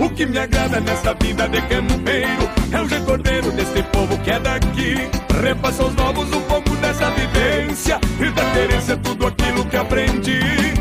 [0.00, 4.32] O que me agrada nessa vida de campeiro é o jeito ordeiro desse povo que
[4.32, 5.08] é daqui.
[5.40, 10.73] Repassa aos novos um pouco dessa vivência e da querência tudo aquilo que aprendi.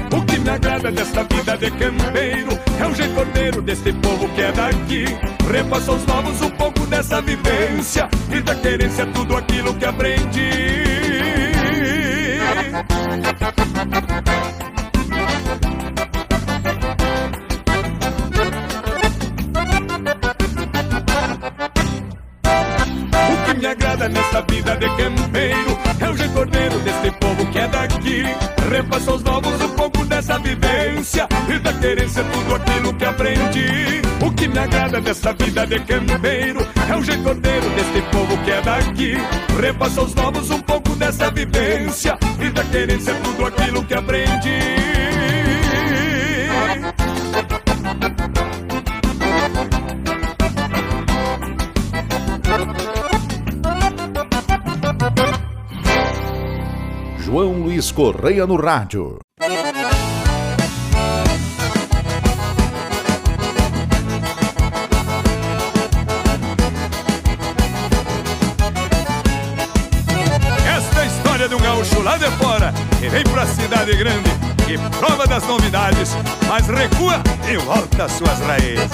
[0.43, 4.51] O que me agrada dessa vida de campeiro é o jeito desse povo que é
[4.51, 5.05] daqui.
[5.49, 10.83] Repassa aos novos um pouco dessa vivência e da querência tudo aquilo que aprendi.
[23.63, 26.45] me agrada nessa vida de campeiro É o jeito
[26.79, 28.23] desse povo que é daqui
[28.69, 29.62] Repassa aos novos
[30.55, 34.01] vivência E da querência tudo aquilo que aprendi.
[34.25, 38.51] O que me agrada dessa vida de campeiro É o jeito ordeiro desse povo que
[38.51, 39.13] é daqui.
[39.59, 44.59] Repassa aos novos um pouco dessa vivência E da querência tudo aquilo que aprendi.
[57.19, 59.22] João Luiz Correia no rádio.
[73.43, 74.29] Que pra cidade grande
[74.69, 76.15] e prova das novidades,
[76.47, 78.89] mas recua e volta às suas raízes.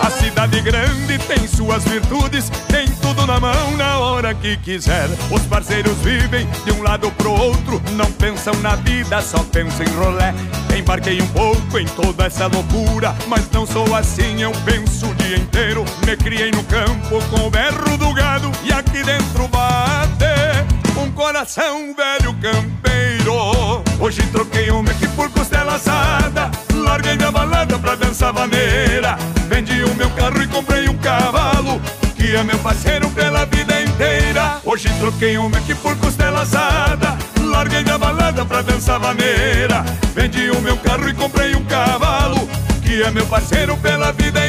[0.00, 5.08] A cidade grande tem suas virtudes, tem tudo na mão na hora que quiser.
[5.30, 9.96] Os parceiros vivem de um lado pro outro, não pensam na vida, só pensam em
[9.96, 10.34] rolé.
[10.76, 15.36] Embarquei um pouco em toda essa loucura, mas não sou assim, eu penso o dia
[15.36, 15.84] inteiro.
[16.06, 20.73] Me criei no campo com o berro do gado e aqui dentro bate
[21.04, 23.82] um coração velho campeiro.
[24.00, 29.16] Hoje troquei um meque por costela assada, larguei da balada pra dançar vaneira.
[29.48, 31.80] Vendi o meu carro e comprei um cavalo
[32.16, 37.84] Que é meu parceiro pela vida inteira Hoje troquei um Mac por costela assada Larguei
[37.84, 39.84] da balada pra dançar vaneira
[40.14, 42.48] Vendi o meu carro e comprei um cavalo
[42.82, 44.43] Que é meu parceiro pela vida inteira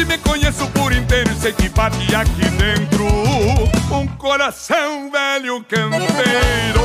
[0.00, 3.04] Hoje me conheço por inteiro e sei que bate aqui dentro
[3.92, 6.80] Um coração velho campeiro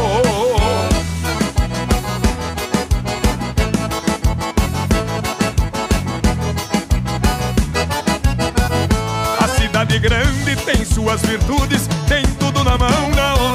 [9.48, 13.55] cidade grande tem suas virtudes, tem tudo na mão na hora.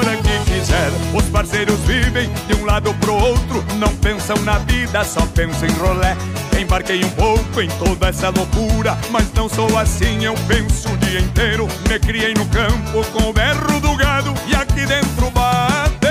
[1.14, 5.72] Os parceiros vivem de um lado pro outro, não pensam na vida, só pensam em
[5.72, 6.16] rolé.
[6.58, 11.20] Embarquei um pouco em toda essa loucura, mas não sou assim, eu penso o dia
[11.20, 11.66] inteiro.
[11.88, 16.10] Me criei no campo com o berro do gado e aqui dentro bate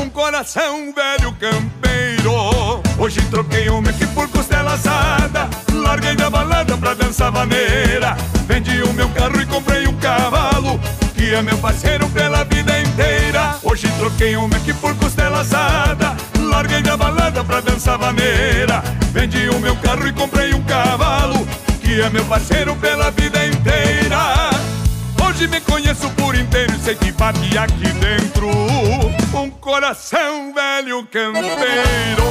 [0.00, 2.82] um coração velho campeiro.
[2.98, 8.16] Hoje troquei um meque por costela assada, larguei da balada pra dançar vaneira.
[8.46, 10.80] Vendi o meu carro e comprei um cavalo
[11.16, 13.58] Que é meu parceiro pela vida inteira.
[13.62, 16.14] Hoje troquei um Mac por costela assada.
[16.38, 21.46] Larguei da balada pra dançar vaneira Vendi o meu carro e comprei um cavalo
[21.80, 24.50] Que é meu parceiro pela vida inteira.
[25.26, 28.48] Hoje me conheço por inteiro e sei que bate aqui dentro.
[29.34, 32.24] Um coração velho campeiro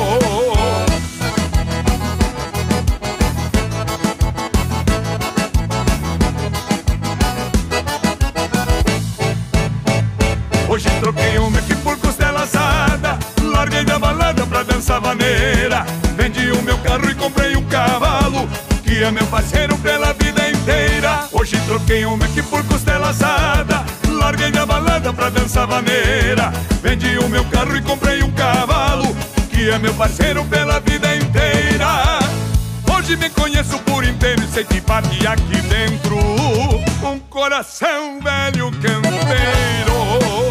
[11.05, 13.19] troquei um Mac por costela assada.
[13.39, 15.85] Larguei da balada pra dançar vaneira.
[16.17, 18.49] Vendi o meu carro e comprei um cavalo
[18.83, 21.27] Que é meu parceiro pela vida inteira.
[21.31, 23.85] Hoje troquei um Mac por costela assada.
[24.07, 26.51] Larguei da balada pra dançar vaneira.
[26.81, 29.15] Vendi o meu carro e comprei um cavalo
[29.51, 32.17] Que é meu parceiro pela vida inteira.
[32.97, 36.17] Hoje me conheço por inteiro e sei que bate aqui dentro.
[37.03, 40.44] Um coração velho campeiro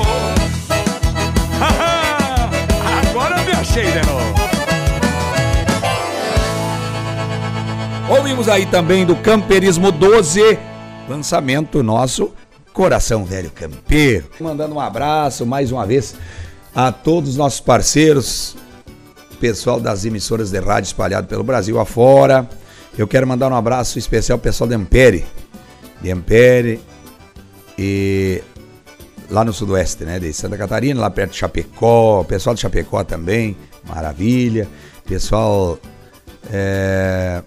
[8.08, 10.56] Ouvimos aí também do Camperismo 12,
[11.08, 12.32] lançamento nosso
[12.72, 14.26] Coração Velho Campeiro.
[14.38, 16.14] Mandando um abraço mais uma vez
[16.72, 18.56] a todos os nossos parceiros,
[19.40, 22.48] pessoal das emissoras de rádio espalhado pelo Brasil afora.
[22.96, 25.24] Eu quero mandar um abraço especial ao pessoal de Ampere,
[26.00, 26.80] de Ampere
[27.76, 28.40] e
[29.34, 30.20] lá no sudoeste, né?
[30.20, 34.68] De Santa Catarina, lá perto de Chapecó, pessoal de Chapecó também, maravilha.
[35.04, 35.76] Pessoal
[36.52, 37.42] é,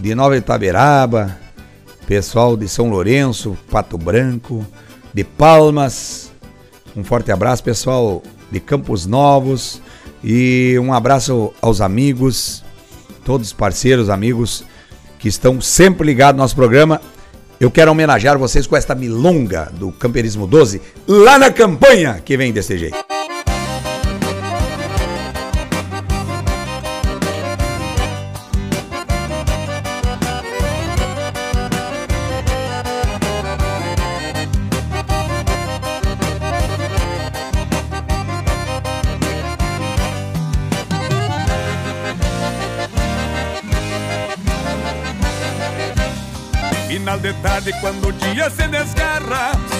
[0.00, 1.38] de Nova Itaberaba,
[2.06, 4.66] pessoal de São Lourenço, Pato Branco,
[5.12, 6.32] de Palmas.
[6.96, 9.82] Um forte abraço, pessoal de Campos Novos.
[10.22, 12.64] E um abraço aos amigos
[13.26, 14.64] todos os parceiros, amigos
[15.18, 17.00] que estão sempre ligados no nosso programa.
[17.60, 22.52] Eu quero homenagear vocês com esta milonga do Camperismo 12, lá na campanha que vem
[22.52, 23.13] desse jeito.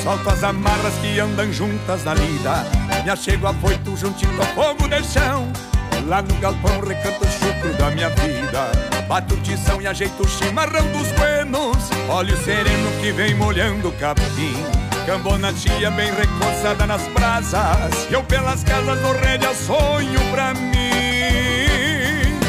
[0.05, 2.65] Solto as amarras que andam juntas na lida.
[3.03, 5.51] Me achego afoito juntinho ao fogo de chão.
[6.07, 8.71] Lá no galpão recanto o chucro da minha vida.
[9.09, 11.79] Bato tição e ajeito o chimarrão dos buenos.
[12.11, 14.55] Olho sereno que vem molhando o capim.
[15.07, 18.07] Cambona tia bem recoçada nas brasas.
[18.11, 20.75] Eu pelas casas do rédea sonho pra mim.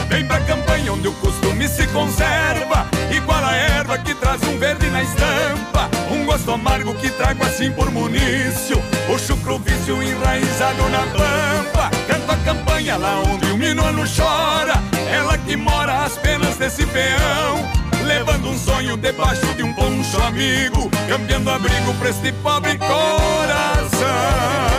[0.09, 2.94] Vem pra campanha onde o costume se conserva
[3.26, 5.89] Igual a erva que traz um verde na estampa.
[6.11, 8.80] Um gosto amargo que trago assim por munício.
[9.09, 11.89] O chucro vício enraizado na pampa.
[12.07, 14.76] Canto a campanha lá onde o minuano chora.
[15.11, 17.67] Ela que mora às penas desse peão.
[18.05, 20.91] Levando um sonho debaixo de um poncho amigo.
[21.09, 24.74] Cambiando abrigo pra este pobre coração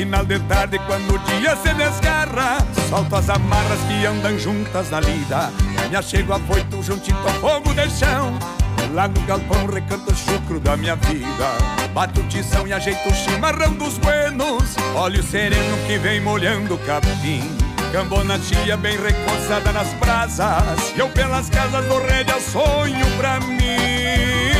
[0.00, 4.98] Final de tarde, quando o dia se desgarra, solto as amarras que andam juntas na
[4.98, 5.52] lida.
[5.90, 8.32] Me achego afoito juntinho ao fogo de chão.
[8.94, 11.50] Lá no galpão recanto o chucro da minha vida.
[11.92, 14.74] Bato tição e ajeito o chimarrão dos buenos.
[14.94, 17.42] Olho sereno que vem molhando o capim.
[17.92, 20.94] Cambona tia bem recoçada nas brasas.
[20.96, 24.59] E eu pelas casas do rédea sonho pra mim.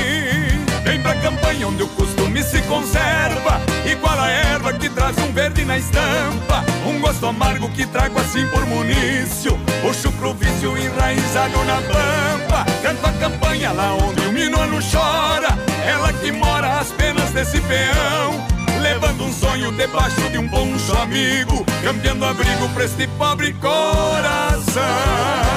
[0.90, 3.60] Vem pra campanha onde o costume se conserva.
[3.88, 6.64] Igual a erva que traz um verde na estampa?
[6.84, 9.56] Um gosto amargo que trago assim por munício.
[9.82, 12.66] Puxo pro vício enraizado na pampa.
[12.82, 15.56] Canto a campanha lá onde o minuano chora.
[15.86, 18.44] Ela que mora às penas desse peão.
[18.82, 21.64] Levando um sonho debaixo de um poncho amigo.
[21.84, 25.49] Cambiando abrigo pra este pobre coração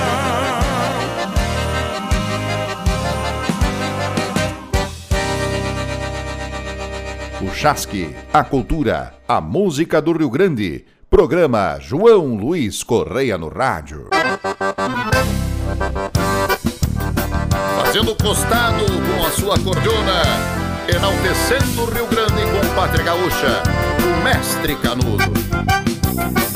[7.44, 10.86] O Chasque, a cultura, a música do Rio Grande.
[11.10, 14.08] Programa João Luiz Correia no rádio.
[17.76, 20.22] Fazendo costado com a sua cordiona,
[20.88, 23.62] enaltecendo o Rio Grande com pátria gaúcha,
[24.00, 26.53] o mestre Canudo.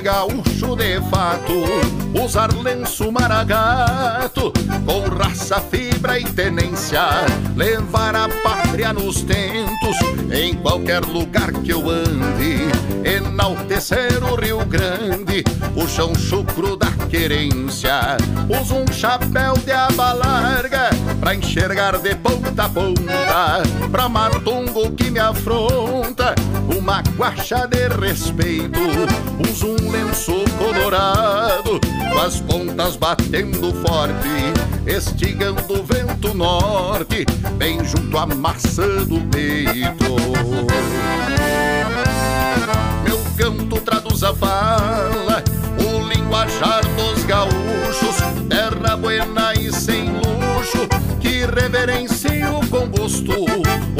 [0.00, 1.54] Gaúcho de fato,
[2.24, 4.52] usar lenço maragato
[4.84, 7.00] com raça, fibra e tenência,
[7.56, 9.96] levar a pátria nos tentos
[10.32, 12.68] em qualquer lugar que eu ande,
[13.04, 15.42] enaltecer o Rio Grande,
[15.74, 18.16] puxa um chucro da querência,
[18.60, 20.90] uso um chapéu de aba larga
[21.20, 26.34] pra enxergar de ponta a ponta, pra matungo que me afronta,
[26.76, 28.80] uma guacha de respeito,
[29.48, 31.80] uso um lenço colorado,
[32.12, 34.52] com as pontas batendo forte,
[34.86, 37.24] estigando o vento norte,
[37.56, 40.16] bem junto à maçã do peito.
[43.04, 45.42] Meu canto traduz a fala,
[45.78, 48.16] o linguajar dos gaúchos,
[48.48, 50.88] terra buena e sem luxo,
[51.20, 53.32] que reverencio com gosto.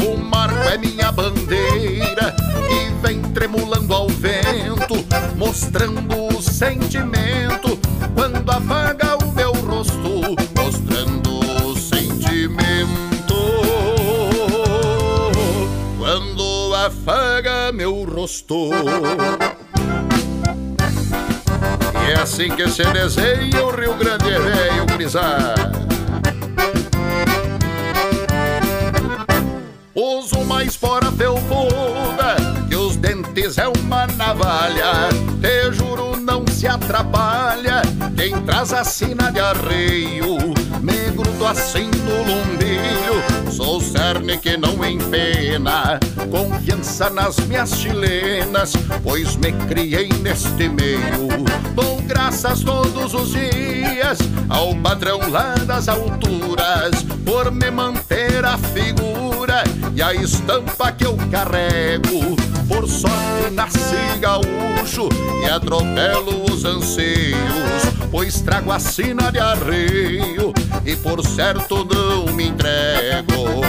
[0.03, 2.35] O marco é minha bandeira,
[2.67, 5.05] que vem tremulando ao vento,
[5.37, 7.68] mostrando o sentimento,
[22.05, 25.55] E é assim que se desenha o Rio Grande velho grisar.
[29.95, 32.35] Uso mais fora felpuda
[32.67, 35.09] que os dentes é uma navalha.
[35.41, 37.81] Te juro, não se atrapalha
[38.17, 40.37] quem traz a sina de arreio.
[40.81, 45.99] Me grudo assim no lumbilho, sou cerne que não empena.
[46.29, 48.73] Confiança nas minhas chilenas,
[49.03, 51.27] pois me criei neste meio.
[51.73, 54.19] Dou graças todos os dias
[54.49, 59.63] ao padrão lá das alturas, por me manter a figura
[59.95, 62.35] e a estampa que eu carrego.
[62.87, 65.09] sorte nasci gaúcho
[65.43, 70.53] e atropelo os anseios, pois trago a sina de arreio
[70.85, 73.61] e por certo não me entrego.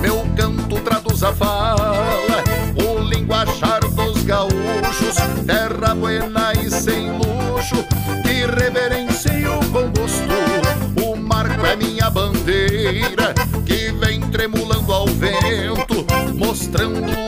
[0.00, 2.42] Meu canto traduz a fala,
[2.76, 7.84] o linguajar dos gaúchos, terra buena e sem luxo,
[8.22, 11.04] que reverencio com gosto.
[11.04, 13.34] O marco é minha bandeira,
[13.66, 17.19] que vem tremulando ao vento, mostrando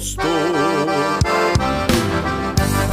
[0.00, 1.20] meu rosto.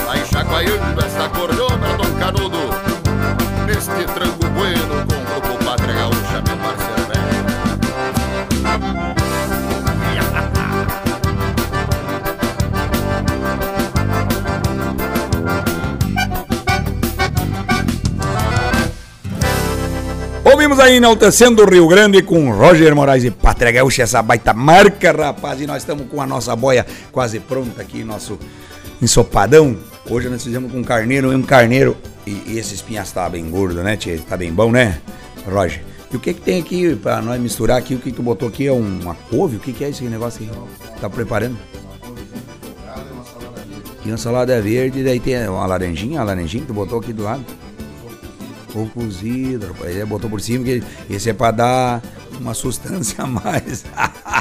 [0.06, 2.70] Vai chacoalhando esta cordona, Dom Canudo
[3.66, 4.27] Neste tranco
[20.68, 25.14] Ouvimos aí enaltecendo o Rio Grande com Roger Moraes e Pátria Gaúcha, essa baita marca,
[25.14, 25.62] rapaz.
[25.62, 28.38] E nós estamos com a nossa boia quase pronta aqui, nosso
[29.02, 29.78] ensopadão.
[30.10, 31.96] Hoje nós fizemos com carneiro e um carneiro.
[32.26, 34.20] E, e esse espinhaço tá bem gordo, né, tia?
[34.28, 35.00] Tá bem bom, né,
[35.50, 35.82] Roger?
[36.12, 37.96] E o que que tem aqui pra nós misturar aqui?
[37.96, 38.68] O que tu botou aqui?
[38.68, 39.56] É um- uma couve?
[39.56, 41.00] O que que é esse negócio aí?
[41.00, 41.56] Tá preparando?
[44.06, 47.24] E uma salada verde, daí tem uma laranjinha, a laranjinha que tu botou aqui do
[47.24, 47.46] lado.
[48.78, 49.76] Ou cozido.
[49.84, 52.02] Ele botou por cima, que esse é pra dar
[52.40, 53.84] uma sustância a mais.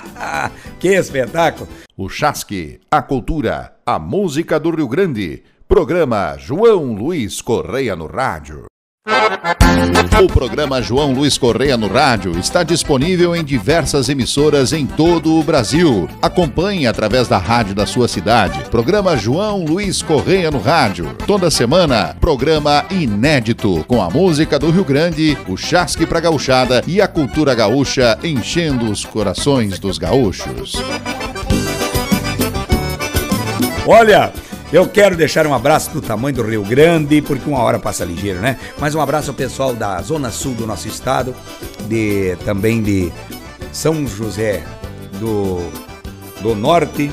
[0.78, 1.66] que espetáculo!
[1.96, 5.42] O Chasque, a cultura, a música do Rio Grande.
[5.66, 8.66] Programa João Luiz Correia no Rádio.
[10.22, 15.42] O programa João Luiz Correia no Rádio está disponível em diversas emissoras em todo o
[15.42, 16.08] Brasil.
[16.20, 18.64] Acompanhe através da rádio da sua cidade.
[18.70, 21.14] Programa João Luiz Correia no Rádio.
[21.26, 27.00] Toda semana, programa inédito com a música do Rio Grande, o chasque pra gauchada e
[27.00, 30.72] a cultura gaúcha enchendo os corações dos gaúchos.
[33.86, 34.32] Olha,
[34.72, 38.40] eu quero deixar um abraço do tamanho do Rio Grande, porque uma hora passa ligeiro,
[38.40, 38.58] né?
[38.78, 41.34] Mas um abraço ao pessoal da Zona Sul do nosso estado,
[41.88, 43.12] de também de
[43.72, 44.64] São José
[45.20, 45.60] do,
[46.40, 47.10] do Norte,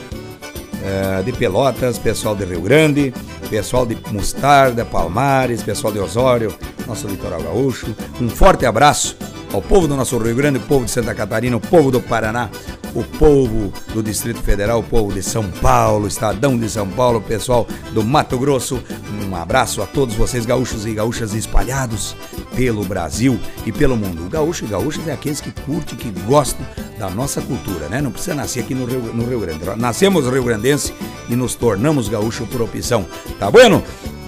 [0.84, 3.14] eh, de Pelotas, pessoal de Rio Grande,
[3.50, 6.54] pessoal de Mostarda, Palmares, pessoal de Osório,
[6.88, 7.96] nosso litoral gaúcho.
[8.20, 9.16] Um forte abraço
[9.54, 12.50] ao povo do nosso Rio Grande, o povo de Santa Catarina, o povo do Paraná,
[12.96, 17.22] o povo do Distrito Federal, o povo de São Paulo, Estadão de São Paulo, o
[17.22, 18.84] pessoal do Mato Grosso.
[19.28, 22.16] Um abraço a todos vocês, gaúchos e gaúchas espalhados
[22.56, 24.26] pelo Brasil e pelo mundo.
[24.26, 26.66] O gaúcho e gaúchas é aqueles que curtem, que gostam
[26.98, 28.02] da nossa cultura, né?
[28.02, 29.64] Não precisa nascer aqui no Rio, no Rio Grande.
[29.78, 30.94] Nascemos rio-grandense
[31.30, 33.06] e nos tornamos gaúcho por opção.
[33.40, 33.84] Tá bueno?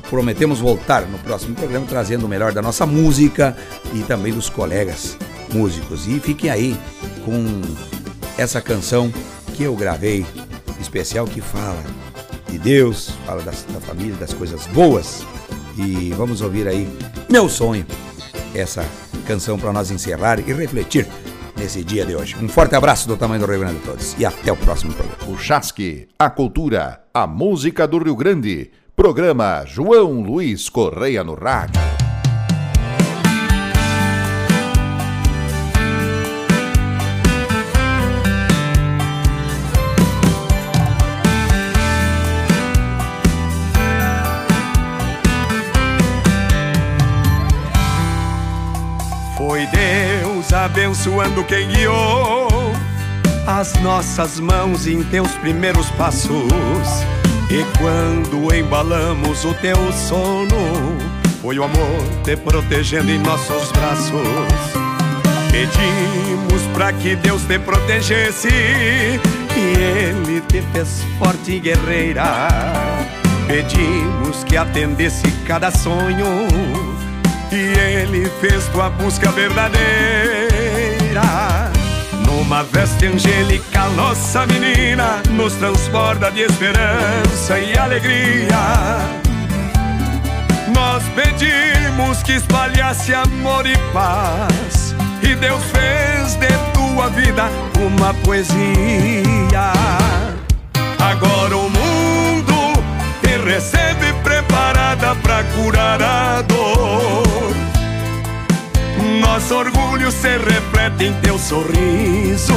[0.10, 3.58] Prometemos voltar no próximo programa trazendo o melhor da nossa música
[3.94, 5.18] e também dos colegas
[5.52, 6.08] músicos.
[6.08, 6.78] E fiquem aí
[7.24, 7.62] com
[8.38, 9.12] essa canção
[9.54, 10.26] que eu gravei,
[10.80, 11.84] especial que fala
[12.50, 15.26] de Deus, fala da família, das coisas boas.
[15.78, 16.88] E vamos ouvir aí
[17.30, 17.86] Meu Sonho,
[18.54, 18.86] essa
[19.26, 21.08] canção para nós encerrar e refletir
[21.58, 22.36] nesse dia de hoje.
[22.42, 25.34] Um forte abraço do tamanho do Rio Grande a todos e até o próximo programa.
[25.34, 28.72] O Chasque, a cultura, a música do Rio Grande.
[28.96, 31.82] Programa João Luiz Correia no Rádio.
[49.38, 52.48] Foi Deus abençoando quem guiou
[53.46, 56.32] as nossas mãos em teus primeiros passos.
[57.50, 60.98] E quando embalamos o teu sono,
[61.42, 64.86] foi o amor te protegendo em nossos braços.
[65.52, 69.20] Pedimos para que Deus te protegesse e
[69.78, 72.48] Ele te fez forte e guerreira.
[73.48, 76.48] Pedimos que atendesse cada sonho
[77.52, 79.86] e Ele fez tua busca verdadeira.
[82.36, 89.00] Numa veste angelical, nossa menina nos transborda de esperança e alegria.
[90.76, 94.94] Nós pedimos que espalhasse amor e paz.
[95.24, 99.72] E Deus fez de tua vida uma poesia.
[101.00, 102.84] Agora o mundo
[103.22, 106.25] te recebe preparada pra curar a
[109.66, 112.54] orgulho se reflete em teu sorriso.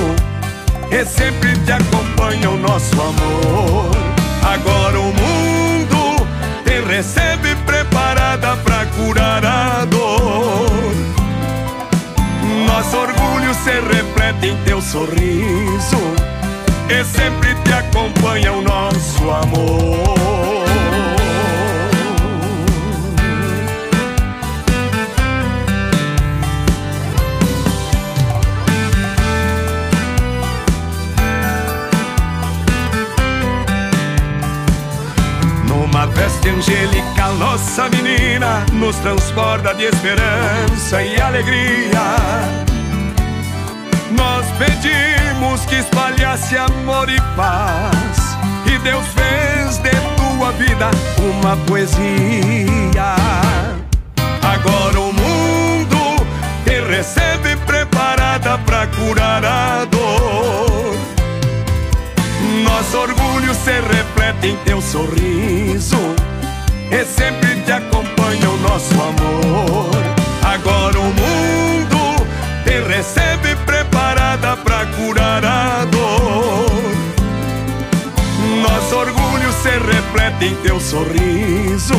[0.91, 3.91] E sempre te acompanha o nosso amor.
[4.43, 6.27] Agora o mundo
[6.65, 10.71] te recebe preparada pra curar a dor.
[12.67, 15.99] Nosso orgulho se reflete em teu sorriso.
[16.89, 21.18] E sempre te acompanha o nosso amor.
[36.49, 42.01] Angelical, nossa menina nos transporta de esperança e alegria.
[44.13, 48.37] Nós pedimos que espalhasse amor e paz,
[48.67, 53.15] e Deus fez de tua vida uma poesia.
[54.43, 56.27] Agora o mundo
[56.65, 60.97] te recebe preparada para curar a dor.
[62.65, 66.17] Nosso orgulho se reflete em teu sorriso
[66.91, 69.91] E sempre te acompanha o nosso amor.
[70.43, 72.27] Agora o mundo
[72.65, 76.71] te recebe preparada pra curar a dor.
[78.63, 81.95] Nosso orgulho se reflete em teu sorriso.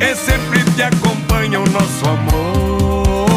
[0.00, 3.29] E sempre te acompanha o nosso amor